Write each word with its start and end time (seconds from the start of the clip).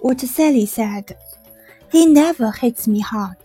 what 0.00 0.20
Sally 0.20 0.66
said. 0.66 1.16
He 1.90 2.06
never 2.06 2.52
hits 2.52 2.86
me 2.86 3.00
hard. 3.00 3.36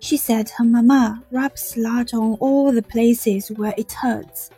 She 0.00 0.16
said 0.16 0.48
her 0.50 0.64
mamma 0.64 1.22
rubs 1.30 1.76
lard 1.76 2.14
on 2.14 2.34
all 2.40 2.72
the 2.72 2.82
places 2.82 3.50
where 3.50 3.74
it 3.76 3.92
hurts. 3.92 4.50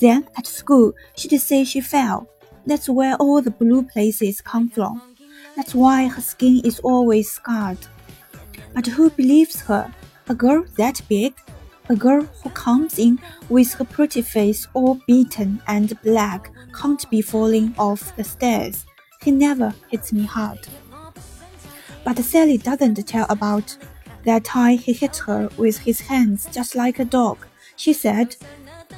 Then 0.00 0.26
at 0.36 0.46
school 0.46 0.92
she'd 1.16 1.38
say 1.38 1.64
she 1.64 1.80
fell. 1.80 2.28
That's 2.66 2.88
where 2.88 3.16
all 3.16 3.40
the 3.40 3.50
blue 3.50 3.82
places 3.84 4.40
come 4.40 4.68
from. 4.68 5.00
That's 5.56 5.74
why 5.74 6.08
her 6.08 6.20
skin 6.20 6.60
is 6.64 6.80
always 6.80 7.30
scarred. 7.30 7.78
But 8.74 8.86
who 8.86 9.10
believes 9.10 9.60
her? 9.62 9.92
A 10.28 10.34
girl 10.34 10.64
that 10.76 11.00
big? 11.08 11.34
A 11.88 11.96
girl 11.96 12.28
who 12.42 12.50
comes 12.50 12.98
in 12.98 13.18
with 13.48 13.72
her 13.74 13.84
pretty 13.84 14.20
face 14.20 14.68
all 14.74 15.00
beaten 15.06 15.62
and 15.66 16.00
black 16.02 16.50
can't 16.78 17.08
be 17.08 17.22
falling 17.22 17.74
off 17.78 18.14
the 18.16 18.24
stairs. 18.24 18.84
He 19.22 19.30
never 19.30 19.74
hits 19.90 20.12
me 20.12 20.24
hard. 20.24 20.68
But 22.04 22.18
Sally 22.18 22.58
doesn't 22.58 23.06
tell 23.06 23.26
about 23.28 23.76
that 24.24 24.44
time 24.44 24.78
he 24.78 24.92
hit 24.92 25.16
her 25.26 25.48
with 25.56 25.78
his 25.78 26.00
hands 26.00 26.48
just 26.52 26.74
like 26.74 26.98
a 26.98 27.04
dog. 27.04 27.38
She 27.76 27.92
said, 27.92 28.36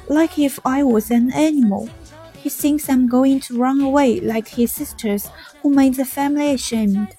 like 0.07 0.37
if 0.39 0.59
I 0.65 0.83
was 0.83 1.11
an 1.11 1.31
animal. 1.33 1.89
He 2.37 2.49
thinks 2.49 2.89
I'm 2.89 3.07
going 3.07 3.39
to 3.41 3.57
run 3.57 3.81
away 3.81 4.19
like 4.19 4.47
his 4.47 4.71
sisters 4.71 5.29
who 5.61 5.69
made 5.69 5.95
the 5.95 6.05
family 6.05 6.53
ashamed. 6.53 7.15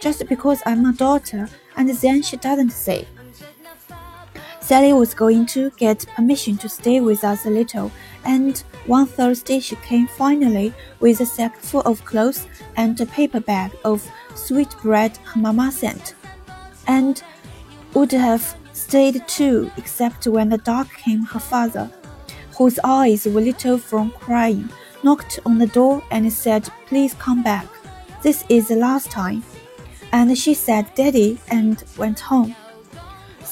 Just 0.00 0.28
because 0.28 0.62
I'm 0.66 0.84
a 0.84 0.92
daughter, 0.92 1.48
and 1.76 1.88
then 1.88 2.22
she 2.22 2.36
doesn't 2.36 2.70
say. 2.70 3.08
Sally 4.66 4.92
was 4.92 5.14
going 5.14 5.46
to 5.46 5.70
get 5.76 6.04
permission 6.16 6.56
to 6.56 6.68
stay 6.68 7.00
with 7.00 7.22
us 7.22 7.46
a 7.46 7.50
little, 7.50 7.92
and 8.24 8.64
one 8.86 9.06
Thursday 9.06 9.60
she 9.60 9.76
came 9.76 10.08
finally 10.08 10.74
with 10.98 11.20
a 11.20 11.24
sack 11.24 11.56
full 11.56 11.82
of 11.82 12.04
clothes 12.04 12.48
and 12.76 13.00
a 13.00 13.06
paper 13.06 13.38
bag 13.38 13.70
of 13.84 14.04
sweetbread 14.34 15.16
her 15.18 15.38
mamma 15.38 15.70
sent, 15.70 16.16
and 16.88 17.22
would 17.94 18.10
have 18.10 18.56
stayed 18.72 19.22
too, 19.28 19.70
except 19.76 20.26
when 20.26 20.48
the 20.48 20.58
dog 20.58 20.88
came 20.94 21.22
her 21.22 21.38
father, 21.38 21.88
whose 22.58 22.80
eyes 22.82 23.24
were 23.24 23.40
little 23.40 23.78
from 23.78 24.10
crying, 24.18 24.68
knocked 25.04 25.38
on 25.46 25.58
the 25.58 25.68
door 25.68 26.02
and 26.10 26.32
said, 26.32 26.68
Please 26.86 27.14
come 27.14 27.40
back. 27.40 27.68
This 28.20 28.44
is 28.48 28.66
the 28.66 28.74
last 28.74 29.12
time. 29.12 29.44
And 30.12 30.36
she 30.36 30.54
said, 30.54 30.92
Daddy, 30.96 31.38
and 31.52 31.84
went 31.96 32.18
home. 32.18 32.56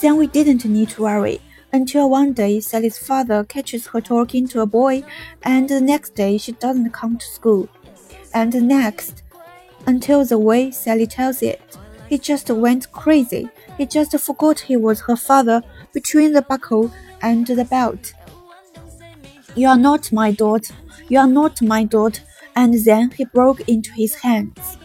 Then 0.01 0.17
we 0.17 0.27
didn't 0.27 0.65
need 0.65 0.91
to 0.91 1.03
worry 1.03 1.41
until 1.73 2.09
one 2.09 2.33
day 2.33 2.61
Sally's 2.61 2.99
father 2.99 3.43
catches 3.45 3.89
her 3.89 4.01
talking 4.01 4.47
to 4.49 4.61
a 4.61 4.67
boy, 4.67 5.03
and 5.43 5.69
the 5.69 5.81
next 5.81 6.15
day 6.15 6.39
she 6.39 6.53
doesn't 6.53 6.93
come 6.93 7.19
to 7.19 7.27
school. 7.27 7.69
And 8.33 8.53
the 8.53 8.61
next, 8.61 9.23
until 9.87 10.25
the 10.25 10.39
way 10.39 10.71
Sally 10.71 11.07
tells 11.07 11.43
it, 11.43 11.61
he 12.09 12.19
just 12.19 12.51
went 12.51 12.93
crazy. 12.93 13.49
He 13.77 13.87
just 13.87 14.17
forgot 14.21 14.61
he 14.61 14.77
was 14.77 15.01
her 15.03 15.17
father 15.17 15.63
between 15.93 16.33
the 16.33 16.43
buckle 16.43 16.93
and 17.23 17.47
the 17.47 17.65
belt. 17.65 18.13
You 19.57 19.69
are 19.69 19.79
not 19.79 20.13
my 20.13 20.31
daughter. 20.33 20.75
You 21.09 21.19
are 21.19 21.29
not 21.29 21.63
my 21.63 21.85
daughter. 21.85 22.23
And 22.57 22.75
then 22.85 23.11
he 23.11 23.25
broke 23.25 23.69
into 23.69 23.93
his 23.93 24.15
hands. 24.17 24.79